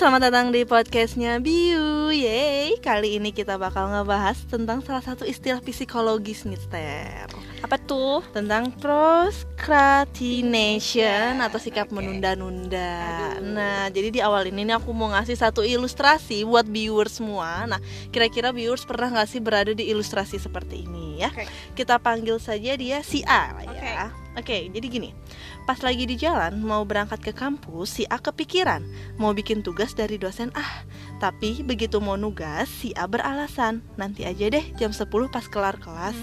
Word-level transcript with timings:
selamat 0.00 0.32
datang 0.32 0.48
di 0.48 0.64
podcastnya 0.64 1.44
Biu. 1.44 2.08
Yeay, 2.08 2.80
kali 2.80 3.20
ini 3.20 3.36
kita 3.36 3.60
bakal 3.60 3.92
ngebahas 3.92 4.48
tentang 4.48 4.80
salah 4.80 5.04
satu 5.04 5.28
istilah 5.28 5.60
psikologis 5.60 6.48
nih 6.48 6.56
Ter 6.72 7.28
Apa 7.70 7.78
tuh? 7.78 8.26
Tentang 8.34 8.74
procrastination 8.82 11.38
atau 11.38 11.62
sikap 11.62 11.94
menunda-nunda 11.94 13.38
Nah, 13.38 13.86
jadi 13.94 14.10
di 14.10 14.18
awal 14.18 14.50
ini 14.50 14.66
nih 14.66 14.74
aku 14.74 14.90
mau 14.90 15.14
ngasih 15.14 15.38
satu 15.38 15.62
ilustrasi 15.62 16.42
buat 16.42 16.66
viewers 16.66 17.22
semua 17.22 17.70
Nah, 17.70 17.78
kira-kira 18.10 18.50
viewers 18.50 18.82
pernah 18.82 19.22
gak 19.22 19.30
sih 19.30 19.38
berada 19.38 19.70
di 19.70 19.86
ilustrasi 19.86 20.42
seperti 20.42 20.82
ini 20.82 21.22
ya? 21.22 21.30
Oke. 21.30 21.46
Kita 21.78 22.02
panggil 22.02 22.42
saja 22.42 22.74
dia 22.74 23.06
si 23.06 23.22
A 23.22 23.54
lah 23.54 23.62
ya 23.62 24.10
Oke, 24.34 24.66
jadi 24.74 24.86
gini 24.90 25.14
Pas 25.62 25.78
lagi 25.86 26.10
di 26.10 26.18
jalan 26.18 26.66
mau 26.66 26.82
berangkat 26.82 27.22
ke 27.22 27.30
kampus, 27.30 28.02
si 28.02 28.04
A 28.10 28.18
kepikiran 28.18 28.82
mau 29.14 29.30
bikin 29.30 29.62
tugas 29.62 29.94
dari 29.94 30.18
dosen 30.18 30.50
A. 30.58 30.82
Tapi 31.22 31.62
begitu 31.62 32.02
mau 32.02 32.18
nugas, 32.18 32.66
si 32.66 32.90
A 32.98 33.06
beralasan, 33.06 33.78
nanti 33.94 34.26
aja 34.26 34.50
deh 34.50 34.66
jam 34.74 34.90
10 34.90 35.06
pas 35.30 35.46
kelar 35.46 35.78
kelas. 35.78 36.18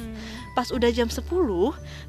Pas 0.57 0.73
udah 0.73 0.89
jam 0.89 1.05
10, 1.05 1.21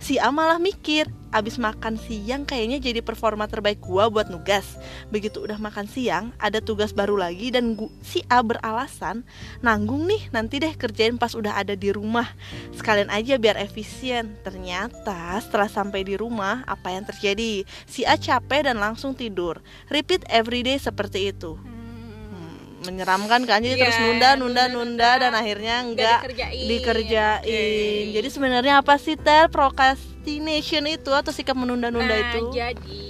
si 0.01 0.17
A 0.17 0.33
malah 0.33 0.57
mikir, 0.57 1.05
abis 1.37 1.61
makan 1.61 2.01
siang 2.01 2.49
kayaknya 2.49 2.81
jadi 2.81 3.05
performa 3.05 3.45
terbaik 3.45 3.77
gua 3.85 4.09
buat 4.09 4.33
nugas. 4.33 4.81
Begitu 5.13 5.45
udah 5.45 5.61
makan 5.61 5.85
siang, 5.85 6.33
ada 6.41 6.65
tugas 6.65 6.97
baru 6.97 7.21
lagi 7.21 7.53
dan 7.53 7.77
gu- 7.77 7.93
si 8.01 8.25
A 8.33 8.41
beralasan, 8.41 9.29
nanggung 9.61 10.09
nih 10.09 10.33
nanti 10.33 10.65
deh 10.65 10.73
kerjain 10.73 11.21
pas 11.21 11.37
udah 11.37 11.61
ada 11.61 11.77
di 11.77 11.93
rumah. 11.93 12.25
Sekalian 12.73 13.13
aja 13.13 13.37
biar 13.37 13.61
efisien. 13.61 14.33
Ternyata 14.41 15.37
setelah 15.45 15.69
sampai 15.69 16.09
di 16.09 16.17
rumah, 16.17 16.65
apa 16.65 16.89
yang 16.89 17.05
terjadi? 17.05 17.69
Si 17.85 18.09
A 18.09 18.17
capek 18.17 18.65
dan 18.65 18.81
langsung 18.81 19.13
tidur. 19.13 19.61
Repeat 19.93 20.25
everyday 20.33 20.81
seperti 20.81 21.37
itu. 21.37 21.68
Menyeramkan 22.81 23.43
kan 23.43 23.59
jadi 23.61 23.75
Iya, 23.75 23.83
terus 23.83 23.99
nunda 23.99 24.29
nunda 24.33 24.37
nunda, 24.37 24.63
nunda 24.69 24.75
nunda. 25.11 25.11
dan 25.19 25.33
akhirnya 25.33 25.75
enggak 25.83 26.19
dikerjain. 26.25 26.65
dikerjain. 26.65 27.43
Oke. 27.43 28.15
Jadi 28.15 28.29
sebenarnya 28.29 28.75
apa 28.77 28.95
sih 28.97 29.15
ter 29.15 29.47
procrastination 29.49 30.87
itu 30.87 31.11
atau 31.11 31.29
sikap 31.29 31.55
menunda-nunda 31.55 32.07
nah, 32.09 32.23
itu? 32.31 32.43
jadi 32.53 33.05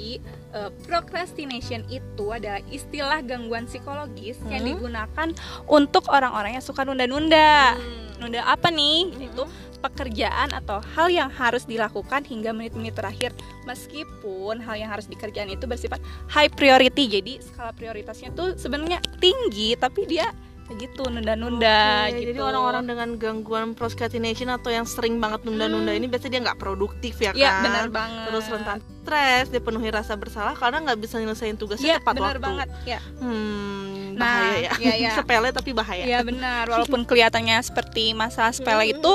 eh, 0.49 0.71
procrastination 0.83 1.85
itu 1.87 2.25
adalah 2.29 2.65
istilah 2.67 3.21
gangguan 3.21 3.65
psikologis 3.65 4.41
yang 4.47 4.65
Hmm. 4.65 4.71
digunakan 4.73 5.29
untuk 5.67 6.09
orang-orang 6.09 6.57
yang 6.57 6.65
suka 6.65 6.83
nunda-nunda. 6.83 7.77
Hmm. 7.77 8.08
Nunda 8.19 8.43
apa 8.45 8.69
nih? 8.69 8.99
Hmm. 9.09 9.25
Itu 9.25 9.43
pekerjaan 9.79 10.51
atau 10.53 10.83
hal 10.93 11.07
yang 11.09 11.31
harus 11.31 11.63
dilakukan 11.63 12.23
hingga 12.23 12.51
menit-menit 12.51 12.93
terakhir 12.93 13.31
meskipun 13.63 14.59
hal 14.59 14.75
yang 14.75 14.91
harus 14.91 15.07
dikerjakan 15.07 15.49
itu 15.49 15.65
bersifat 15.65 16.03
high 16.27 16.51
priority 16.51 17.07
jadi 17.09 17.39
skala 17.39 17.71
prioritasnya 17.71 18.35
tuh 18.35 18.59
sebenarnya 18.59 18.99
tinggi 19.17 19.79
tapi 19.79 20.03
dia 20.05 20.35
begitu 20.67 21.01
nunda-nunda 21.03 22.05
Oke, 22.05 22.21
gitu 22.21 22.29
Jadi 22.29 22.41
orang-orang 22.43 22.85
dengan 22.85 23.09
gangguan 23.17 23.73
procrastination 23.73 24.51
atau 24.51 24.69
yang 24.69 24.85
sering 24.85 25.17
banget 25.17 25.47
nunda-nunda 25.47 25.89
Hmm. 25.89 25.97
ini 25.97 26.07
biasanya 26.07 26.33
dia 26.35 26.43
nggak 26.45 26.59
produktif 26.59 27.15
ya 27.17 27.31
kan? 27.31 27.39
Iya 27.39 27.51
benar 27.63 27.87
banget 27.89 28.25
Terus 28.27 28.45
rentan 28.49 28.79
stres, 28.99 29.47
dipenuhi 29.49 29.89
rasa 29.89 30.13
bersalah 30.15 30.53
karena 30.53 30.83
nggak 30.83 30.99
bisa 30.99 31.17
nyelesain 31.17 31.55
tugasnya 31.55 31.87
Iya 31.87 31.99
tepat 31.99 32.15
benar 32.15 32.29
waktu. 32.35 32.45
banget 32.45 32.69
ya 32.85 33.01
Hmm, 33.17 33.98
Nah, 34.19 34.27
bahaya 34.45 34.59
ya. 34.59 34.73
iya, 34.77 34.95
iya. 34.99 35.11
Sepele 35.17 35.49
tapi 35.51 35.71
bahaya. 35.73 36.05
Iya 36.05 36.21
benar, 36.21 36.67
walaupun 36.67 37.03
kelihatannya 37.03 37.57
seperti 37.61 38.13
masalah 38.13 38.51
sepele 38.51 38.85
Hmm. 38.85 38.95
itu, 38.95 39.13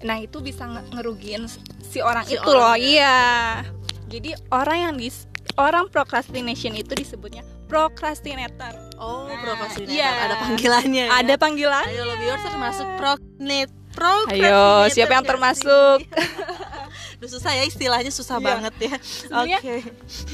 nah 0.00 0.16
itu 0.16 0.38
bisa 0.38 0.64
nge- 0.64 0.88
ngerugiin 0.92 1.50
si 1.82 1.98
orang 1.98 2.22
Si 2.22 2.34
itu 2.34 2.46
loh, 2.46 2.70
orangnya. 2.70 2.80
iya. 2.80 3.18
Jadi 4.06 4.30
orang 4.48 4.78
yang 4.80 4.94
dis 4.94 5.26
orang 5.56 5.90
procrastination 5.90 6.72
itu 6.72 6.94
disebutnya 6.94 7.42
procrastinator. 7.66 8.70
Oh, 8.96 9.26
Nah, 9.26 9.42
procrastinator. 9.42 9.90
iya. 9.92 10.10
Ada 10.22 10.34
panggilannya. 10.38 11.04
ya? 11.04 11.12
Ada 11.12 11.34
panggilan? 11.36 11.84
Ayo 11.84 12.04
lebih 12.06 12.26
termasuk. 12.40 12.86
Procrastinator 12.96 14.24
Ayo, 14.28 14.64
siapa 14.88 15.12
yang 15.14 15.26
termasuk? 15.26 15.98
Duh, 17.16 17.26
susah 17.26 17.48
ya 17.50 17.64
istilahnya 17.64 18.10
susah 18.10 18.36
Iya. 18.36 18.44
banget 18.46 18.74
ya. 18.78 18.94
Oke. 19.34 19.74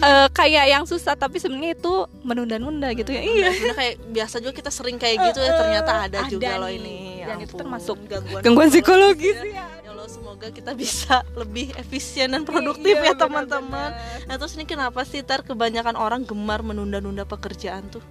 Eh, 0.01 0.27
kayak 0.31 0.65
yang 0.69 0.85
susah 0.85 1.15
tapi 1.15 1.39
sebenarnya 1.39 1.75
itu 1.75 1.95
menunda-nunda 2.23 2.91
gitu 2.93 3.09
ya. 3.09 3.23
Iya. 3.23 3.51
Kayak 3.73 3.95
biasa 4.09 4.35
juga 4.39 4.53
kita 4.53 4.69
sering 4.69 4.97
kayak 4.97 5.31
gitu 5.31 5.41
ya 5.41 5.53
ternyata 5.55 5.93
ada, 6.03 6.19
Ada 6.21 6.29
juga 6.29 6.59
loh 6.59 6.67
nih. 6.67 6.77
ini. 6.77 6.97
Ya 7.19 7.27
Dan 7.29 7.37
itu 7.39 7.49
ampun, 7.49 7.61
termasuk 7.63 7.97
gangguan, 8.05 8.43
Gangguan 8.43 8.69
psikologis. 8.69 9.37
ya. 9.39 9.63
Ya 9.79 9.91
Allah 9.93 10.09
semoga 10.09 10.51
kita 10.51 10.75
bisa 10.75 11.23
lebih 11.33 11.71
efisien 11.77 12.29
dan 12.29 12.43
produktif 12.43 12.91
Iya, 12.93 13.05
ya 13.05 13.15
teman-teman. 13.15 13.91
Nah 14.27 14.35
terus 14.35 14.53
ini 14.53 14.65
kenapa 14.65 15.03
sih 15.03 15.23
ter 15.23 15.41
kebanyakan 15.41 15.95
orang 15.95 16.23
gemar 16.23 16.61
menunda-nunda 16.61 17.23
pekerjaan 17.23 17.87
tuh? 17.89 18.03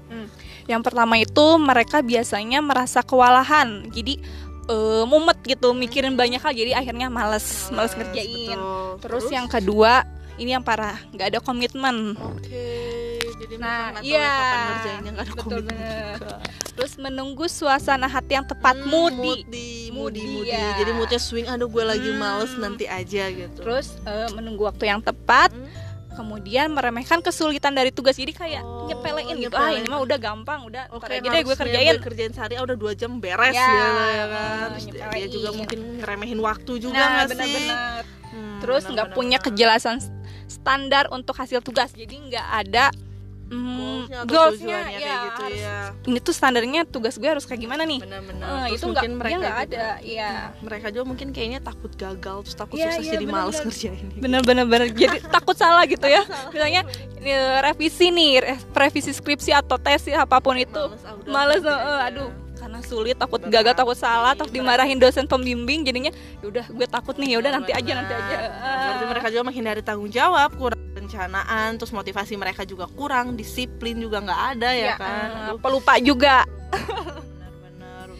Yang 0.63 0.81
pertama 0.81 1.19
itu 1.19 1.45
mereka 1.59 1.99
biasanya 1.99 2.61
merasa 2.61 3.03
kewalahan. 3.03 3.83
Jadi 3.89 4.23
eh, 4.63 5.03
mumet 5.03 5.39
gitu 5.41 5.71
mikirin 5.71 6.13
banyak 6.13 6.37
hal 6.37 6.51
jadi 6.51 6.75
akhirnya 6.75 7.07
males, 7.07 7.69
males 7.69 7.93
ngerjain. 7.93 8.53
betul. 8.53 8.99
Terus, 8.99 9.25
yang 9.27 9.47
kedua, 9.47 10.05
ini 10.35 10.51
yang 10.51 10.61
parah, 10.61 10.97
nggak 11.09 11.27
ada 11.27 11.39
komitmen. 11.39 12.13
Oke, 12.15 12.67
jadi 13.37 13.55
Nah, 13.55 13.97
iya. 13.99 14.29
kapan 14.31 14.59
ngerjainnya 14.63 15.11
nggak 15.11 15.23
ada 15.23 15.33
Betul 15.33 15.43
komitmen 15.43 15.75
bener. 15.75 16.13
juga. 16.15 16.35
Terus 16.71 16.93
menunggu 16.95 17.45
suasana 17.45 18.07
hati 18.07 18.33
yang 18.33 18.47
tepat, 18.47 18.75
Hmm, 18.75 18.87
moody. 18.87 19.17
moody, 19.43 19.69
moody, 19.91 20.23
Moody, 20.23 20.49
ya. 20.49 20.77
Jadi 20.77 20.91
moodnya 20.91 21.19
swing, 21.19 21.45
aduh 21.45 21.67
gue 21.67 21.83
lagi 21.83 22.09
Hmm. 22.09 22.17
males 22.17 22.53
nanti 22.55 22.85
aja 22.85 23.23
gitu. 23.27 23.59
Terus 23.59 23.97
eh, 24.03 24.29
menunggu 24.31 24.63
waktu 24.63 24.87
yang 24.87 24.99
tepat, 24.99 25.51
Hmm. 25.51 25.67
Kemudian 26.13 26.69
meremehkan 26.69 27.19
kesulitan 27.19 27.71
dari 27.71 27.89
tugas. 27.89 28.13
Jadi 28.13 28.31
kayak 28.31 28.61
Oh, 28.61 28.85
nyepelein 28.85 29.35
gitu. 29.37 29.51
Ah, 29.51 29.69
nyepelein. 29.69 29.79
ini 29.79 29.87
mah 29.87 30.01
udah 30.01 30.17
gampang, 30.17 30.59
udah 30.63 30.83
Oke, 30.89 31.01
ntar 31.01 31.09
aja 31.13 31.27
deh 31.29 31.41
gue 31.41 31.55
kerjain. 31.55 31.93
gue 31.93 32.03
kerjain 32.03 32.31
sehari 32.31 32.55
ah, 32.55 32.63
udah 32.63 32.75
dua 32.75 32.91
jam 32.91 33.17
beres 33.17 33.51
Ya, 33.51 33.63
gitu 33.63 33.85
ya 34.11 34.25
kan. 34.27 34.67
Terus 34.69 34.83
dia, 34.83 34.91
nyepelein. 34.93 35.13
dia 35.13 35.27
juga 35.29 35.49
mungkin 35.53 35.79
ngeremehin 35.97 36.39
waktu 36.39 36.71
juga 36.77 36.95
Nah, 36.95 37.07
nggak 37.07 37.23
sih? 37.23 37.31
benar-benar. 37.31 38.01
Hmm, 38.31 38.59
Terus 38.59 38.83
nggak 38.85 39.07
punya 39.11 39.37
kejelasan 39.37 39.97
standar 40.45 41.07
untuk 41.09 41.33
hasil 41.33 41.59
tugas. 41.59 41.91
Jadi 41.91 42.15
nggak 42.27 42.47
ada 42.61 42.91
mm, 43.51 43.99
Goalsnya 44.23 44.79
ya, 44.81 44.83
kayak 44.89 45.17
gitu 45.21 45.43
harus- 45.43 45.59
ya. 45.59 45.77
ini 46.05 46.17
tuh 46.17 46.31
standarnya 46.31 46.81
tugas 46.85 47.13
gue 47.13 47.27
harus 47.27 47.43
kayak 47.43 47.61
gimana 47.61 47.83
nih 47.83 47.99
Benar-benar. 47.99 48.47
Eh, 48.47 48.65
Terus 48.65 48.71
itu 48.73 48.85
nggak 48.87 49.03
dia 49.03 49.13
mereka 49.13 49.37
nggak 49.37 49.57
ada 49.61 49.87
ya 49.99 50.31
Mereka 50.57 50.87
juga 50.89 51.03
mungkin 51.05 51.27
kayaknya 51.29 51.59
takut 51.59 51.91
gagal 51.93 52.37
terus 52.41 52.55
takut 52.55 52.75
Iya, 52.75 52.85
sukses 52.89 53.03
iya, 53.03 53.13
jadi 53.13 53.25
males 53.25 53.35
benar-benar. 53.53 53.65
ngerjain. 53.67 54.07
bener-bener 54.15 54.65
bener. 54.65 54.87
jadi 54.89 55.17
takut 55.35 55.53
salah 55.53 55.83
gitu 55.85 56.05
ya 56.05 56.23
misalnya 56.47 56.81
eh, 57.17 57.57
revisi 57.61 58.07
nih 58.09 58.31
re- 58.39 58.59
revisi 58.71 59.11
skripsi 59.11 59.51
atau 59.51 59.75
tes 59.75 60.01
ya, 60.03 60.23
apa 60.23 60.39
pun 60.39 60.55
itu 60.55 60.71
Males, 60.71 61.03
ah, 61.03 61.15
males 61.27 61.61
eh, 61.61 61.69
aja. 61.69 62.07
aduh 62.07 62.29
karena 62.53 62.79
sulit 62.81 63.15
takut 63.15 63.41
Berat, 63.41 63.51
gagal 63.51 63.73
takut 63.75 63.95
salah 63.95 64.31
takut 64.31 64.53
dimarahin 64.53 64.95
dosen 64.95 65.25
pembimbing 65.25 65.81
jadinya 65.81 66.13
yaudah 66.39 66.63
gue 66.63 66.85
takut 66.85 67.15
nih 67.15 67.33
yaudah 67.33 67.51
nanti 67.51 67.71
aja 67.71 67.91
nanti 67.95 68.13
aja 68.13 68.37
Berarti 68.61 69.05
mereka 69.07 69.27
juga 69.27 69.43
menghindari 69.43 69.81
tanggung 69.81 70.07
jawab, 70.07 70.53
kurang 70.55 70.77
perencanaan, 71.01 71.81
terus 71.81 71.89
motivasi 71.89 72.37
mereka 72.37 72.61
juga 72.61 72.85
kurang, 72.85 73.33
disiplin 73.33 73.97
juga 73.97 74.21
nggak 74.21 74.41
ada 74.53 74.69
ya, 74.69 74.85
Ya, 74.85 74.95
kan. 75.01 75.29
Aduh, 75.49 75.57
pelupa 75.57 75.97
juga. 75.97 76.45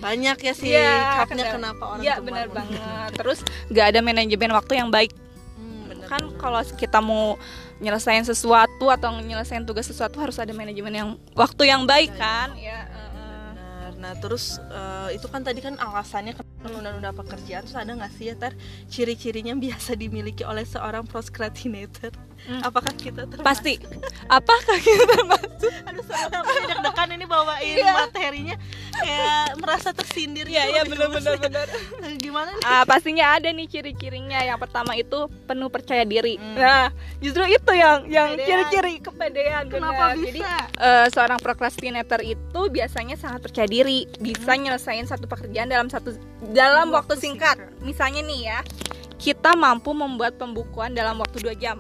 Banyak 0.02 0.38
ya 0.42 0.54
sih 0.58 0.74
Iya, 0.74 1.22
capnya 1.22 1.46
kendala. 1.46 1.54
kenapa 1.54 1.84
orang 1.94 2.02
Iya 2.02 2.14
gemar 2.18 2.26
benar 2.26 2.48
banget. 2.50 3.10
Terus 3.22 3.40
nggak 3.70 3.86
ada 3.86 4.00
manajemen 4.02 4.50
waktu 4.58 4.74
yang 4.82 4.90
baik. 4.90 5.14
Hmm, 5.14 5.82
benar, 5.94 6.08
kan 6.10 6.22
kalau 6.42 6.58
kita 6.74 6.98
mau 6.98 7.38
nyelesain 7.78 8.26
sesuatu 8.26 8.90
atau 8.90 9.14
nyelesain 9.22 9.62
tugas 9.62 9.86
sesuatu 9.86 10.18
harus 10.18 10.42
ada 10.42 10.50
manajemen 10.58 10.90
yang 10.90 11.10
waktu 11.38 11.70
yang 11.70 11.86
baik 11.86 12.18
kan? 12.18 12.50
Ya 12.58 12.90
eh, 12.90 13.10
Benar. 13.14 13.94
Nah 14.02 14.14
terus 14.18 14.58
eh, 14.58 15.22
itu 15.22 15.30
kan 15.30 15.46
tadi 15.46 15.62
kan 15.62 15.78
alasannya 15.78 16.34
menunda-nunda 16.66 17.14
pekerjaan 17.14 17.62
terus 17.62 17.78
ada 17.78 17.94
nggak 17.94 18.14
sih 18.18 18.34
ya 18.34 18.36
ter? 18.42 18.58
Ciri-cirinya 18.90 19.54
biasa 19.70 19.94
dimiliki 19.94 20.42
oleh 20.42 20.66
seorang 20.66 21.06
procrastinator? 21.06 22.10
Hmm. 22.42 22.62
Apakah 22.62 22.90
kita 22.92 23.24
termasuk? 23.24 23.46
pasti 23.46 23.74
apakah 24.28 24.78
kita 24.78 25.18
masuk 25.24 25.72
Aduh 25.88 26.04
soalnya 26.04 26.42
aku 26.42 26.58
deg-degan 26.64 27.10
ini 27.12 27.26
bawain 27.26 27.76
Iya. 27.76 27.94
materinya 27.96 28.56
kayak 28.94 29.46
merasa 29.56 29.90
tersindir 29.92 30.46
ya 30.46 30.66
ya 30.68 30.82
loh, 30.84 31.10
benar 31.12 31.38
Gimana 32.18 32.50
nih? 32.52 32.64
ah 32.64 32.84
pastinya 32.84 33.26
ada 33.32 33.48
nih 33.48 33.68
ciri-cirinya 33.68 34.42
yang 34.42 34.58
pertama 34.58 34.94
itu 34.94 35.16
penuh 35.44 35.68
percaya 35.68 36.02
diri 36.04 36.36
Hmm. 36.36 36.56
nah 36.56 36.90
justru 37.18 37.46
itu 37.46 37.72
yang 37.72 38.06
yang 38.06 38.34
ciri-ciri 38.36 38.98
kepedean 39.00 39.66
Kenapa 39.68 40.12
benar. 40.12 40.18
bisa? 40.18 40.28
jadi 40.28 40.42
eh, 40.78 41.06
seorang 41.08 41.40
procrastinator 41.40 42.20
itu 42.20 42.62
biasanya 42.68 43.16
sangat 43.16 43.42
percaya 43.44 43.68
diri 43.68 44.10
bisa 44.18 44.52
nyelesain 44.52 45.06
satu 45.06 45.26
pekerjaan 45.26 45.68
dalam 45.68 45.88
satu 45.88 46.18
dalam 46.48 46.90
Waktu 46.90 46.98
waktu, 47.12 47.14
singkat. 47.18 47.56
singkat. 47.56 47.82
misalnya 47.82 48.22
nih 48.24 48.40
ya 48.48 48.60
kita 49.16 49.54
mampu 49.54 49.92
membuat 49.92 50.36
pembukuan 50.36 50.92
dalam 50.92 51.16
waktu 51.16 51.38
2 51.40 51.54
jam 51.56 51.78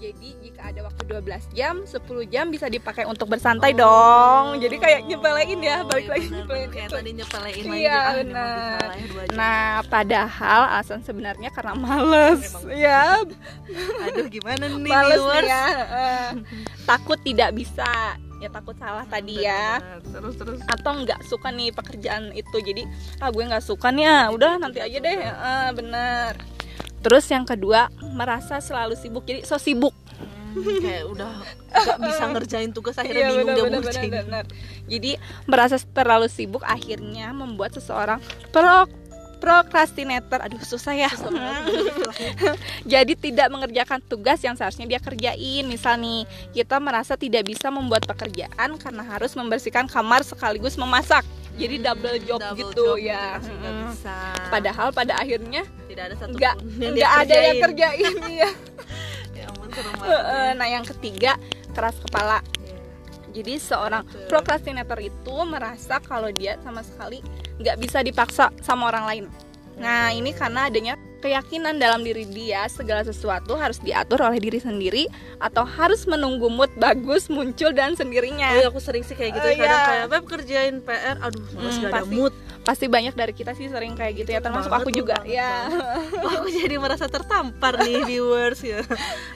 jadi 0.00 0.28
jika 0.40 0.60
ada 0.66 0.80
waktu 0.82 1.02
12 1.04 1.20
jam 1.52 1.74
10 1.84 2.00
jam 2.26 2.48
bisa 2.48 2.66
dipakai 2.66 3.04
untuk 3.04 3.28
bersantai 3.28 3.70
dong 3.72 4.56
jadi 4.56 4.72
kayak 4.74 5.00
nyepelein 5.04 5.60
ya 5.60 5.84
balik 5.84 6.08
Oh, 6.08 6.10
lagi 6.10 6.24
iya, 6.24 6.32
nyepelein 6.32 6.48
bener. 6.62 6.72
kayak 6.72 6.88
itu. 6.88 6.96
tadi 6.96 7.10
nyepelein 7.12 7.44
lagi 7.62 7.78
Iya, 7.78 7.92
ah, 7.92 8.12
bener. 8.14 8.80
ya, 8.80 9.04
jam. 9.20 9.36
Nah, 9.36 9.68
padahal 9.86 10.62
alasan 10.70 11.00
sebenarnya 11.00 11.50
karena 11.50 11.74
males. 11.76 12.40
Ya, 12.66 13.20
aduh 14.04 14.26
gimana 14.26 14.64
nih 14.66 14.80
males 14.82 15.14
viewers? 15.14 15.44
nih 15.44 15.52
ya. 15.52 15.64
Eh, 15.84 16.30
takut 16.82 17.20
tidak 17.20 17.52
bisa. 17.52 18.16
ya 18.38 18.48
takut 18.48 18.72
salah 18.74 19.04
tadi 19.04 19.36
Benar, 19.36 19.44
ya 19.44 19.68
benar. 19.76 20.00
terus 20.00 20.34
terus 20.34 20.58
atau 20.66 20.92
nggak 20.96 21.20
suka 21.22 21.52
nih 21.52 21.68
pekerjaan 21.70 22.32
itu 22.32 22.56
jadi 22.58 22.88
ah 23.20 23.28
gue 23.28 23.44
nggak 23.44 23.60
suka 23.60 23.92
nih 23.92 24.08
ah 24.08 24.32
udah 24.32 24.56
nanti 24.56 24.80
aja 24.80 24.96
deh 24.96 25.12
ah, 25.28 25.68
bener 25.70 26.40
terus 27.00 27.24
yang 27.28 27.44
kedua 27.48 27.88
merasa 28.12 28.60
selalu 28.60 28.96
sibuk. 28.96 29.24
Jadi 29.24 29.44
so 29.44 29.56
sibuk. 29.56 29.92
Hmm, 30.50 30.82
kayak 30.82 31.06
udah 31.06 31.30
nggak 31.70 31.98
bisa 32.10 32.24
ngerjain 32.34 32.70
tugas 32.74 32.98
akhirnya 33.00 33.30
bingung 33.30 33.54
dia 33.54 33.62
mau 33.62 33.78
ngerjain. 33.78 34.10
Iya, 34.10 34.22
bener. 34.26 34.44
jadi 34.90 35.10
merasa 35.46 35.78
terlalu 35.78 36.26
sibuk 36.26 36.66
akhirnya 36.66 37.30
membuat 37.30 37.78
seseorang 37.78 38.18
pro 38.50 38.90
prokrastinator 39.40 40.42
aduh 40.42 40.60
susah 40.60 40.92
ya. 40.92 41.08
Susah 41.08 41.32
jadi 42.92 43.12
tidak 43.16 43.48
mengerjakan 43.48 44.04
tugas 44.04 44.42
yang 44.44 44.58
seharusnya 44.58 44.84
dia 44.84 45.00
kerjain. 45.00 45.64
Misal 45.64 45.96
nih 45.96 46.28
kita 46.52 46.76
merasa 46.76 47.16
tidak 47.16 47.48
bisa 47.48 47.72
membuat 47.72 48.04
pekerjaan 48.04 48.76
karena 48.76 49.02
harus 49.06 49.32
membersihkan 49.32 49.88
kamar 49.88 50.26
sekaligus 50.26 50.76
memasak 50.76 51.24
jadi 51.58 51.76
double 51.82 52.18
job 52.22 52.38
Double 52.38 52.58
gitu 52.58 52.84
job 52.94 53.02
ya. 53.02 53.38
gitu, 53.42 53.68
bisa. 53.90 54.16
Padahal 54.48 54.88
pada 54.94 55.18
akhirnya 55.18 55.62
tidak 55.90 56.04
ada 56.10 56.14
satu 56.18 56.34
nggak 56.36 56.54
nggak 56.94 57.12
ada 57.26 57.34
yang 57.36 57.58
kerjain. 57.62 58.04
kerjain 58.14 58.38
ya 58.46 58.50
nah 60.54 60.66
yang 60.66 60.84
ketiga 60.84 61.38
keras 61.72 61.96
kepala. 62.02 62.42
Jadi 63.30 63.62
seorang 63.62 64.02
Betul. 64.02 64.26
prokrastinator 64.26 64.98
itu 64.98 65.34
merasa 65.46 66.02
kalau 66.02 66.34
dia 66.34 66.58
sama 66.66 66.82
sekali 66.82 67.22
nggak 67.62 67.76
bisa 67.78 68.02
dipaksa 68.02 68.50
sama 68.58 68.90
orang 68.90 69.04
lain. 69.06 69.24
Nah 69.78 70.10
ini 70.10 70.34
karena 70.34 70.66
adanya 70.66 70.98
keyakinan 71.20 71.76
dalam 71.76 72.00
diri 72.00 72.24
dia 72.24 72.64
segala 72.66 73.00
sesuatu 73.00 73.54
harus 73.54 73.76
diatur 73.78 74.20
oleh 74.20 74.36
diri 74.36 74.56
sendiri 74.56 75.04
atau 75.36 75.62
harus 75.62 76.04
menunggu 76.04 76.48
mood 76.48 76.72
bagus 76.74 77.28
muncul 77.28 77.70
dan 77.70 77.92
sendirinya 77.92 78.48
Oh 78.50 78.58
iya, 78.58 78.66
aku 78.66 78.78
sering 78.78 79.00
sih 79.00 79.12
kayak 79.12 79.34
gitu 79.34 79.44
Oh, 79.44 79.52
kadang 79.54 79.68
iya. 79.76 79.86
kayak 79.86 80.06
Beb 80.08 80.24
kerjain 80.26 80.74
PR 80.80 81.16
aduh 81.18 81.44
males 81.54 81.70
Hmm, 81.70 81.82
gak 81.82 81.90
ada 81.90 82.00
pasti. 82.00 82.12
mood 82.12 82.34
pasti 82.60 82.86
banyak 82.86 83.12
dari 83.12 83.32
kita 83.32 83.52
sih 83.52 83.66
sering 83.66 83.92
kayak 83.92 84.16
gitu 84.16 84.30
ya 84.30 84.40
termasuk 84.40 84.68
Banget 84.68 84.84
aku 84.84 84.90
juga 84.92 85.16
ya 85.22 85.68
Oh, 86.16 86.28
aku 86.36 86.48
jadi 86.50 86.76
merasa 86.76 87.06
tertampar 87.06 87.78
nih 87.78 88.04
viewers 88.08 88.60
ya 88.60 88.80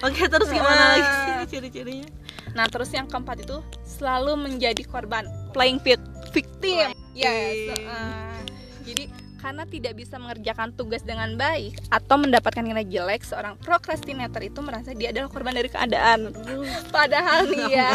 oke 0.01 0.23
terus 0.23 0.49
gimana 0.49 0.73
Ah. 0.75 0.89
lagi 0.91 1.05
sih 1.05 1.31
ini 1.31 1.45
ciri-cirinya 1.47 2.09
Nah, 2.53 2.71
terus 2.71 2.87
yang 2.89 3.05
keempat 3.05 3.43
itu 3.43 3.59
selalu 3.83 4.39
menjadi 4.39 4.87
korban, 4.87 5.27
playing 5.51 5.83
vic- 5.83 5.99
victim. 6.31 6.87
Playing. 6.87 6.95
Yes. 7.11 7.75
uh, 7.83 8.39
jadi 8.85 9.11
karena 9.45 9.69
tidak 9.69 9.93
bisa 9.93 10.17
mengerjakan 10.17 10.73
tugas 10.73 11.05
dengan 11.05 11.37
baik 11.37 11.77
atau 11.93 12.17
mendapatkan 12.17 12.65
nilai 12.65 12.81
jelek, 12.83 13.21
seorang 13.21 13.61
prokrastinator 13.61 14.41
itu 14.41 14.65
merasa 14.65 14.97
dia 14.97 15.13
adalah 15.13 15.29
korban 15.29 15.53
dari 15.53 15.69
keadaan. 15.69 16.33
Padahal 16.97 17.45
nih 17.47 17.77
ya, 17.77 17.93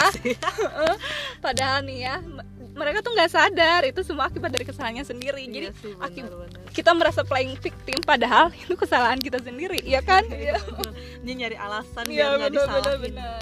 padahal 1.41 1.81
nih 1.81 2.05
ya, 2.05 2.15
mereka 2.77 3.01
tuh 3.01 3.11
nggak 3.11 3.31
sadar 3.31 3.81
itu 3.81 4.05
semua 4.05 4.29
akibat 4.29 4.53
dari 4.53 4.61
kesalahannya 4.61 5.01
sendiri. 5.01 5.41
Jadi 5.43 5.65
Iya 5.65 5.73
sih, 5.73 5.93
akib- 5.97 6.29
benar-benar. 6.29 6.69
kita 6.69 6.91
merasa 6.93 7.21
playing 7.25 7.57
victim, 7.57 7.97
padahal 8.05 8.53
itu 8.53 8.77
kesalahan 8.77 9.17
kita 9.17 9.41
sendiri, 9.41 9.81
ya 9.81 10.05
kan? 10.05 10.21
Iya, 10.31 10.53
bener. 10.61 10.93
dia 11.19 11.33
nyari 11.35 11.57
alasan 11.57 12.05
Iya 12.05 12.13
biar 12.13 12.31
nggak 12.37 12.51
disalahin 12.53 12.99
benar. 13.01 13.41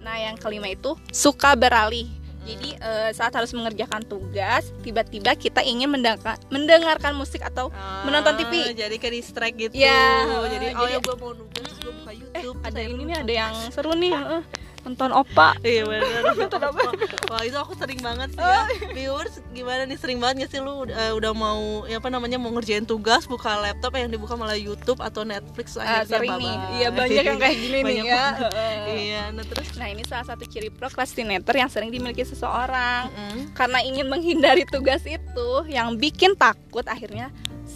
Nah 0.00 0.16
yang 0.16 0.34
kelima 0.34 0.66
itu 0.66 0.96
suka 1.12 1.52
beralih. 1.52 2.08
Jadi 2.42 2.74
eh, 2.74 3.10
saat 3.12 3.30
harus 3.30 3.50
mengerjakan 3.50 4.02
tugas, 4.02 4.74
tiba-tiba 4.82 5.32
kita 5.34 5.62
ingin 5.62 5.86
mendengar, 5.88 6.34
mendengarkan 6.48 7.14
musik 7.14 7.38
atau 7.40 7.70
Ah, 7.70 8.02
menonton 8.02 8.34
TV. 8.36 8.74
jadi 8.74 8.96
kayak 8.96 9.14
distract 9.14 9.54
gitu. 9.56 9.72
Ya, 9.72 10.26
jadi 10.48 10.74
oh 10.74 10.82
jadi- 10.82 10.92
ya 10.92 10.98
gue 10.98 11.16
mau 11.16 11.30
nugas 11.32 11.70
gue 11.76 11.92
buka 11.92 12.12
YouTube 12.12 12.58
ada 12.60 12.74
saya 12.74 12.88
ini 12.88 13.02
nih 13.04 13.16
ada 13.16 13.32
yang 13.32 13.54
seru 13.68 13.94
nih, 13.94 14.10
eh, 14.10 14.42
nonton 14.82 15.10
opa. 15.10 15.54
Iya 15.60 15.82
benar. 15.84 16.20
Nonton 16.42 16.60
apa? 16.60 16.80
Wah 17.26 17.42
itu 17.42 17.54
aku 17.54 17.72
sering 17.74 17.98
banget 17.98 18.30
sih 18.30 18.40
Oh. 18.40 18.50
ya. 18.50 18.64
Viewers 18.90 19.38
gimana 19.50 19.82
nih 19.84 19.94
sering 19.94 20.18
banget 20.18 20.44
gak 20.44 20.50
sih 20.50 20.60
lu 20.60 20.84
eh, 20.84 21.12
udah 21.12 21.30
mau 21.30 21.62
ya 21.84 21.96
apa 21.96 22.08
namanya 22.08 22.34
mau 22.34 22.50
ngerjain 22.50 22.82
tugas 22.82 23.24
buka 23.24 23.56
laptop 23.58 23.94
yang 23.94 24.08
dibuka 24.08 24.34
malah 24.34 24.54
YouTube 24.54 24.98
atau 24.98 25.22
Netflix 25.22 25.76
akhirnya 25.76 26.08
sering 26.08 26.34
nih, 26.34 26.54
iya 26.74 26.88
banyak 26.90 27.22
yang 27.22 27.38
kayak 27.38 27.56
gini 27.56 27.70
nih 27.78 27.82
Banyak 27.84 28.04
ya. 28.04 28.16
banget. 28.16 28.40
Heeh. 28.48 28.76
Iya, 28.98 29.22
nah 29.30 29.44
terus 29.44 29.68
Nah 29.72 29.88
ini 29.88 30.02
salah 30.02 30.26
satu 30.26 30.44
ciri 30.44 30.68
prokrastinator 30.68 31.54
yang 31.54 31.68
sering 31.68 31.88
dimiliki 31.88 32.22
seseorang. 32.22 33.06
Mm. 33.08 33.40
Karena 33.52 33.78
ingin 33.80 34.06
menghindari 34.06 34.64
tugas 34.64 35.02
itu 35.02 35.48
yang 35.66 35.94
bikin 35.94 36.34
takut, 36.34 36.82
akhirnya 36.84 37.30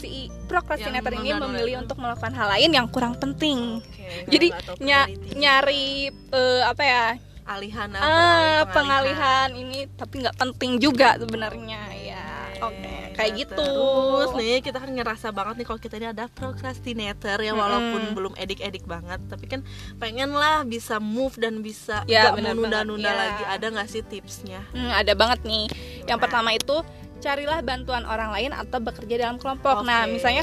si 0.06 0.20
prokrastinator 0.47 1.12
ini 1.12 1.35
memilih 1.35 1.82
untuk 1.82 1.99
melakukan 1.99 2.31
hal 2.31 2.49
lain 2.49 2.70
yang 2.70 2.87
kurang 2.87 3.19
penting. 3.19 3.82
Oke, 3.82 4.31
Jadi 4.31 4.49
priority. 4.55 5.35
nyari 5.35 5.87
eh, 6.31 6.62
apa 6.62 6.82
ya 6.82 7.05
alihan 7.47 7.91
apa, 7.91 8.03
ah 8.03 8.62
pengalihan 8.70 9.49
ini 9.50 9.87
tapi 9.94 10.19
nggak 10.19 10.35
penting 10.35 10.82
juga 10.82 11.14
sebenarnya 11.14 11.79
ya 11.94 12.26
oke 12.58 13.14
kayak 13.14 13.31
Nah, 13.32 13.38
gitu 13.38 13.70
Terus 14.19 14.32
nih 14.35 14.58
kita 14.61 14.76
kan 14.76 14.91
ngerasa 14.91 15.31
banget 15.31 15.55
nih 15.62 15.67
kalau 15.67 15.79
kita 15.79 15.94
ini 15.94 16.09
ada 16.11 16.26
procrastinator 16.26 17.38
ya 17.38 17.55
walaupun 17.55 18.02
Mm-mm. 18.02 18.17
belum 18.19 18.32
edik-edik 18.35 18.82
banget 18.85 19.23
tapi 19.25 19.47
kan 19.47 19.62
pengen 19.97 20.35
lah 20.35 20.67
bisa 20.67 20.99
move 20.99 21.38
dan 21.38 21.62
bisa 21.62 22.02
Ya, 22.05 22.35
benar 22.35 22.52
menunda-nunda 22.52 23.06
ya. 23.06 23.14
lagi. 23.14 23.43
Ada 23.47 23.67
nggak 23.70 23.88
sih 23.88 24.02
tipsnya? 24.02 24.61
Hmm, 24.75 24.91
ada 24.91 25.14
banget 25.14 25.47
nih 25.47 25.70
yang 26.05 26.19
Gimana? 26.19 26.23
pertama 26.26 26.50
itu 26.50 26.76
carilah 27.22 27.58
bantuan 27.64 28.04
orang 28.04 28.30
lain 28.32 28.50
atau 28.52 28.78
bekerja 28.78 29.28
dalam 29.28 29.36
kelompok 29.40 29.82
nah 29.82 30.04
Oke. 30.04 30.18
misalnya 30.18 30.42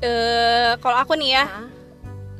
eh, 0.00 0.72
kalau 0.80 0.96
aku 1.00 1.12
nih 1.18 1.40
ya 1.40 1.44
Hah? 1.44 1.68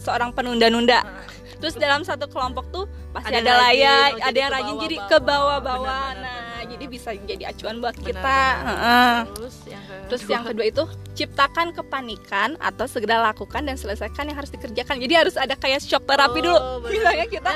seorang 0.00 0.30
penunda-nunda 0.32 1.00
Hah. 1.00 1.24
terus 1.60 1.74
dalam 1.76 2.04
satu 2.04 2.28
kelompok 2.28 2.64
tuh 2.72 2.84
pasti 3.12 3.32
Ada 3.32 3.40
ada, 3.40 3.72
ya 3.72 3.96
oh, 4.12 4.20
ada 4.20 4.38
yang 4.38 4.50
rajin 4.52 4.76
jadi 4.84 4.96
ke 5.08 5.18
bawah-bawah 5.20 6.04
Benar, 6.12 6.24
nah 6.24 6.45
jadi 6.76 6.84
bisa 6.86 7.10
jadi 7.16 7.44
acuan 7.48 7.80
buat 7.80 7.94
Benar, 7.94 8.06
kita 8.06 8.20
benar. 8.22 8.54
Heeh. 8.62 9.16
Terus 9.32 9.56
yang 9.64 9.82
kedua. 9.82 10.04
Terus 10.06 10.22
yang 10.28 10.44
kedua 10.44 10.64
itu 10.66 10.84
ciptakan 11.16 11.66
kepanikan 11.72 12.48
atau 12.58 12.84
segera 12.84 13.24
lakukan 13.24 13.64
dan 13.64 13.74
selesaikan 13.74 14.28
yang 14.28 14.36
harus 14.36 14.52
dikerjakan. 14.52 15.00
Jadi 15.00 15.14
harus 15.16 15.34
ada 15.34 15.54
kayak 15.54 15.80
shock 15.80 16.04
terapi 16.04 16.38
dulu. 16.38 16.52
Oh, 16.52 16.76
benar. 16.78 16.92
Misalnya 16.92 17.26
kita 17.26 17.50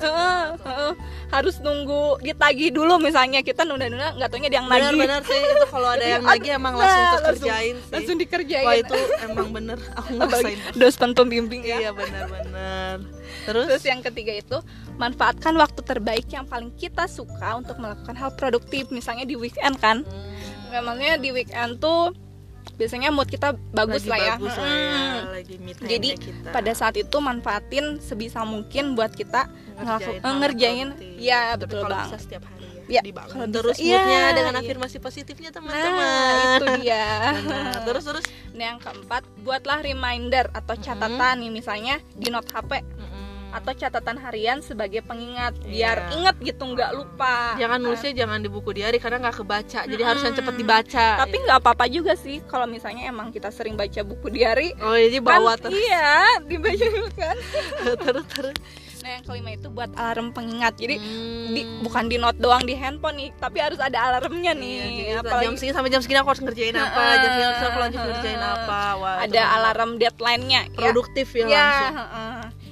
Heeh, 0.00 0.44
heeh. 0.56 0.92
harus 1.28 1.58
nunggu 1.58 2.02
ditagih 2.20 2.70
dulu 2.70 2.96
misalnya 2.96 3.40
kita 3.40 3.62
nunda-nunda 3.62 4.14
nggak 4.14 4.28
taunya 4.28 4.46
dia 4.46 4.58
yang 4.58 4.66
nagih. 4.66 4.94
benar-benar 4.94 5.20
sih 5.24 5.36
itu 5.36 5.66
kalau 5.66 5.88
ada 5.88 6.04
yang 6.04 6.22
Ada- 6.24 6.30
lagi 6.32 6.48
emang 6.50 6.72
nah, 6.72 6.80
langsung 6.80 7.02
langsung- 7.02 7.26
kerjain 7.26 7.74
sih 7.76 7.92
Langsung 7.92 8.16
dikerjain. 8.16 8.66
wah 8.66 8.76
itu 8.76 8.96
emang 9.22 9.48
bener 9.50 9.78
aku 9.92 10.08
ngerasain 10.14 10.58
dos 10.74 10.94
pembimbing 10.96 11.62
ya. 11.62 11.76
iya 11.78 11.90
benar-benar 11.90 13.19
terus, 13.42 13.66
Terus 13.66 13.84
yang 13.84 14.00
ketiga 14.00 14.32
itu 14.32 14.58
manfaatkan 14.94 15.54
waktu 15.54 15.80
terbaik 15.80 16.26
yang 16.28 16.44
paling 16.44 16.70
kita 16.72 17.04
suka 17.04 17.54
untuk 17.54 17.76
melakukan 17.76 18.14
hal 18.14 18.30
produktif. 18.32 18.88
Misalnya 18.88 19.24
di 19.24 19.34
weekend 19.34 19.76
kan. 19.76 20.02
Hmm, 20.02 20.80
maksudnya 20.80 21.16
di 21.16 21.30
weekend 21.30 21.78
tuh 21.78 22.14
biasanya 22.72 23.08
mood 23.08 23.26
kita 23.26 23.52
bagus 23.70 24.04
lagi 24.04 24.08
lah 24.08 24.18
ya. 24.20 24.34
bagus 24.34 24.54
lah 24.54 24.68
ya 24.68 24.78
Mm. 24.90 25.20
lagi 25.30 25.54
Jadi, 25.82 26.08
kita. 26.16 26.48
pada 26.50 26.72
saat 26.72 26.94
itu 26.94 27.16
manfaatin 27.18 27.84
sebisa 27.98 28.40
mungkin 28.42 28.94
buat 28.94 29.12
kita 29.12 29.48
ngelaku- 29.76 30.16
hal 30.18 30.34
ngerjain. 30.38 30.88
ya 31.18 31.52
Tapi 31.52 31.60
betul 31.62 31.80
kalau 31.82 31.92
bang 31.94 32.06
bisa 32.06 32.18
setiap 32.18 32.42
hari 32.42 32.64
ya, 32.86 32.90
Ya, 32.90 33.02
dibangun. 33.02 33.30
kalau 33.30 33.46
terus 33.50 33.76
Iya, 33.76 33.96
moodnya 33.96 34.20
dengan 34.32 34.54
iya. 34.54 34.60
afirmasi 34.62 34.96
positifnya 34.98 35.48
nah 35.48 35.56
teman-teman 35.56 36.08
itu 36.56 36.66
dia. 36.80 37.04
Terus 37.84 38.02
terus? 38.02 38.24
Nah 38.50 38.64
yang 38.66 38.78
keempat 38.78 39.22
buatlah 39.38 39.78
reminder 39.80 40.44
atau 40.50 40.74
catatan 40.74 41.34
nih 41.38 41.50
misalnya 41.50 41.94
di 42.12 42.28
note 42.28 42.48
HP 42.48 42.80
atau 43.50 43.72
catatan 43.72 44.16
harian 44.16 44.58
sebagai 44.60 45.00
pengingat. 45.00 45.58
Biar 45.60 45.96
Iya. 46.00 46.14
ingat 46.14 46.36
gitu 46.38 46.62
nggak 46.64 46.90
lupa. 46.92 47.54
Jangan 47.56 47.76
Nah, 47.76 47.86
nulisnya 47.86 48.12
jangan 48.16 48.38
di 48.38 48.48
buku 48.48 48.70
diary 48.70 48.96
karena 48.96 49.18
nggak 49.20 49.36
kebaca. 49.36 49.80
Jadi 49.84 50.02
harus 50.02 50.20
yang 50.20 50.32
Mm-mm. 50.32 50.46
cepet 50.46 50.54
dibaca. 50.56 51.06
Tapi 51.18 51.36
nggak 51.40 51.58
apa-apa 51.58 51.84
juga 51.86 52.12
sih 52.14 52.42
kalau 52.44 52.64
misalnya 52.64 53.04
emang 53.04 53.28
kita 53.28 53.48
sering 53.48 53.74
baca 53.74 54.00
buku 54.00 54.28
diary 54.28 54.70
oh 54.76 54.92
jadi 54.92 55.18
bawa 55.18 55.54
kan, 55.54 55.66
terus. 55.66 55.78
iya 55.78 56.10
dibaca 56.40 56.86
kan. 57.12 57.36
Terus 58.00 58.26
terus. 58.28 58.56
Nah 59.00 59.10
yang 59.10 59.24
kelima 59.24 59.50
itu 59.50 59.68
buat 59.68 59.88
alarm 59.94 60.28
pengingat. 60.30 60.76
Jadi 60.76 61.00
Hmm. 61.00 61.50
di, 61.50 61.62
bukan 61.80 62.04
di 62.04 62.16
note 62.16 62.36
doang 62.36 62.60
di 62.60 62.74
handphone 62.74 63.16
nih 63.16 63.30
tapi 63.34 63.58
harus 63.58 63.80
ada 63.80 63.96
alarmnya 63.98 64.52
Iya, 64.52 64.60
nih 64.60 64.76
jadi 65.00 65.12
apalagi 65.18 65.42
jam 65.42 65.54
segini 65.56 65.72
sampai 65.72 65.90
jam 65.90 66.00
segini 66.00 66.18
aku 66.18 66.28
harus 66.28 66.42
ngerjain 66.42 66.74
apa 66.74 67.00
Heeh, 67.00 67.16
jam 67.16 67.30
segini 67.30 67.46
harus 67.46 67.62
aku 67.64 67.78
lanjut 67.80 68.00
ngerjain 68.02 68.42
apa. 68.42 68.80
Wah, 68.94 69.16
ada 69.20 69.40
kan 69.40 69.54
alarm 69.56 69.90
deadline-nya 69.96 70.60
ya. 70.62 70.76
produktif 70.76 71.28
ya, 71.32 71.40
Ya, 71.40 71.48
langsung. 71.48 71.94
heeh. 71.96 72.28
terus 72.28 72.29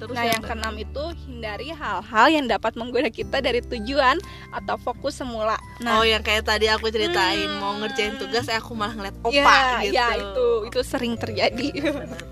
nah 0.09 0.25
yang 0.25 0.41
keenam 0.41 0.75
itu 0.75 1.03
hindari 1.25 1.69
hal-hal 1.69 2.27
yang 2.27 2.45
dapat 2.45 2.73
menggoda 2.73 3.07
kita 3.07 3.39
dari 3.39 3.61
tujuan 3.61 4.17
atau 4.49 4.75
fokus 4.75 5.17
semula. 5.17 5.55
Nah, 5.79 6.01
oh 6.01 6.05
yang 6.05 6.19
kayak 6.19 6.43
tadi 6.43 6.65
aku 6.65 6.89
ceritain 6.89 7.45
Hmm. 7.45 7.61
mau 7.61 7.73
ngerjain 7.77 8.17
tugas 8.17 8.49
eh 8.49 8.57
aku 8.57 8.73
malah 8.73 8.97
ngeliat 8.97 9.15
opa 9.21 9.33
ya, 9.33 9.81
gitu 9.85 9.93
ya 9.95 10.07
itu 10.17 10.47
itu 10.67 10.79
sering 10.83 11.13
terjadi. 11.15 11.67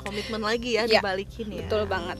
Komitmen 0.03 0.41
lagi 0.41 0.75
ya 0.75 0.83
Ya, 0.85 0.99
dibalikin 0.99 1.47
ya 1.53 1.63
Betul 1.65 1.85
banget. 1.85 2.17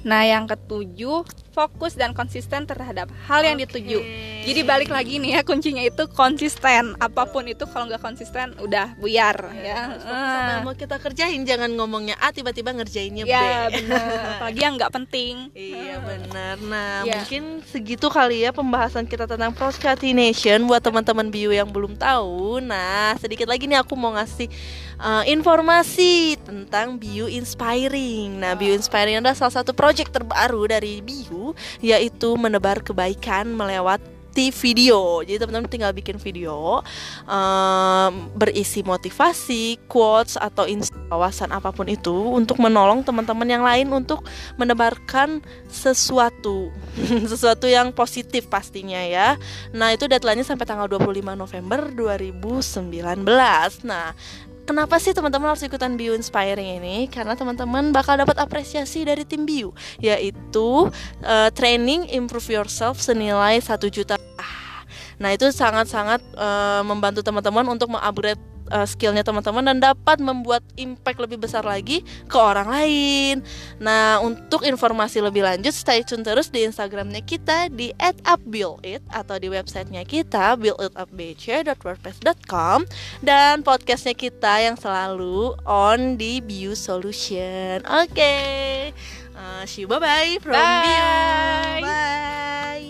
Nah, 0.00 0.22
yang 0.22 0.44
ketujuh, 0.44 1.22
fokus 1.50 1.92
dan 1.92 2.12
konsisten 2.12 2.64
terhadap 2.64 3.10
hal 3.26 3.42
yang 3.42 3.58
dituju. 3.58 4.00
Jadi 4.40 4.60
balik 4.64 4.88
lagi 4.88 5.20
nih 5.20 5.36
ya 5.36 5.42
kuncinya 5.42 5.84
itu 5.84 6.08
konsisten. 6.08 6.96
Apa 6.96 7.28
pun 7.28 7.44
itu 7.44 7.68
kalau 7.68 7.84
nggak 7.84 8.00
konsisten 8.00 8.56
udah 8.56 8.96
buyar 8.96 9.36
ya. 9.52 10.00
Sama 10.00 10.50
yang 10.50 10.64
mau 10.64 10.72
kita 10.72 10.96
kerjain 10.96 11.44
jangan 11.44 11.68
ngomongnya 11.68 12.16
A 12.16 12.32
tiba-tiba 12.32 12.72
ngerjainnya 12.72 13.28
B. 13.28 13.28
Ya 13.28 13.68
benar. 13.68 14.08
Apalagi 14.40 14.60
yang 14.64 14.74
nggak 14.80 14.92
penting. 14.94 15.34
Iya 15.52 16.00
benar. 16.00 16.56
Nah 16.62 16.92
Ya. 17.00 17.20
mungkin 17.20 17.60
segitu 17.66 18.08
kali 18.08 18.40
ya 18.40 18.50
pembahasan 18.50 19.04
kita 19.04 19.28
tentang 19.28 19.52
procrastination 19.52 20.64
buat 20.64 20.80
teman-teman 20.80 21.28
bio 21.28 21.52
yang 21.52 21.68
belum 21.68 22.00
tahu. 22.00 22.64
Nah 22.64 23.20
sedikit 23.20 23.44
lagi 23.44 23.68
nih 23.68 23.84
aku 23.84 23.92
mau 23.92 24.16
ngasih 24.16 24.48
uh, 24.96 25.20
informasi 25.26 26.40
tentang 26.40 26.96
bio 26.96 27.28
inspiring. 27.28 28.40
Nah 28.40 28.56
bio 28.56 28.72
inspiring 28.72 29.20
adalah 29.20 29.36
salah 29.36 29.60
satu 29.60 29.76
project 29.90 30.14
terbaru 30.14 30.70
dari 30.70 31.02
bio 31.02 31.50
yaitu 31.82 32.38
menebar 32.38 32.78
kebaikan 32.78 33.50
melewati 33.50 34.54
video. 34.54 35.18
Jadi 35.26 35.42
teman-teman 35.42 35.66
tinggal 35.66 35.90
bikin 35.90 36.14
video 36.14 36.78
um, 37.26 38.12
berisi 38.38 38.86
motivasi, 38.86 39.82
quotes 39.90 40.38
atau 40.38 40.70
wawasan 41.10 41.50
apa 41.50 41.74
pun 41.74 41.90
itu 41.90 42.14
untuk 42.14 42.62
menolong 42.62 43.02
teman-teman 43.02 43.50
yang 43.50 43.66
lain 43.66 43.90
untuk 43.90 44.22
menebarkan 44.54 45.42
sesuatu 45.66 46.70
sesuatu 47.34 47.66
yang 47.66 47.90
positif 47.90 48.46
pastinya 48.46 49.02
ya. 49.02 49.34
Nah, 49.74 49.90
itu 49.90 50.06
deadline-nya 50.06 50.46
sampai 50.46 50.70
tanggal 50.70 50.86
25 50.86 51.34
November 51.34 51.90
2019. 51.90 53.26
Nah, 53.82 54.14
Kenapa 54.68 55.02
sih 55.02 55.10
teman-teman 55.10 55.50
harus 55.50 55.64
ikutan 55.66 55.98
Bio 55.98 56.14
Inspiring 56.14 56.78
ini? 56.78 57.10
Karena 57.10 57.34
teman-teman 57.34 57.90
bakal 57.90 58.20
dapat 58.20 58.38
apresiasi 58.38 59.02
dari 59.02 59.26
tim 59.26 59.44
Bio, 59.44 59.74
yaitu 59.98 60.88
eh, 61.22 61.50
training 61.52 62.06
improve 62.10 62.62
yourself 62.62 63.02
senilai 63.02 63.58
1 63.58 63.66
juta. 63.90 64.14
Ah, 64.38 64.60
Nah, 65.20 65.36
itu 65.36 65.52
sangat-sangat 65.52 66.24
eh, 66.32 66.82
membantu 66.82 67.20
teman-teman 67.20 67.68
untuk 67.68 67.92
mengupgrade 67.92 68.40
eh, 68.70 68.86
skillnya 68.86 69.26
teman-teman 69.26 69.66
dan 69.66 69.82
dapat 69.82 70.22
membuat 70.22 70.62
impact 70.78 71.18
lebih 71.20 71.38
besar 71.42 71.66
lagi 71.66 72.06
ke 72.30 72.38
orang 72.38 72.70
lain. 72.70 73.42
Nah, 73.82 74.22
untuk 74.22 74.62
informasi 74.64 75.20
lebih 75.20 75.42
lanjut, 75.44 75.74
stay 75.74 76.06
tune 76.06 76.22
terus 76.24 76.48
di 76.48 76.64
Instagramnya 76.64 77.20
kita 77.26 77.68
di 77.68 77.92
@upbuildit 78.24 79.02
atau 79.10 79.36
di 79.36 79.50
websitenya 79.50 80.04
kita 80.06 80.54
builditupbc.wordpress.com 80.56 82.86
dan 83.20 83.62
podcastnya 83.66 84.14
kita 84.14 84.60
yang 84.62 84.78
selalu 84.78 85.56
on 85.66 86.14
di 86.16 86.40
Bio 86.40 86.74
Solution. 86.78 87.82
Oke, 87.86 88.94
Uh, 89.40 89.64
see 89.64 89.80
you 89.82 89.88
bye 89.88 89.98
bye 89.98 90.36
from 90.42 90.52
Bye. 90.52 90.82
Bio. 90.84 91.86
Bye. 91.86 92.86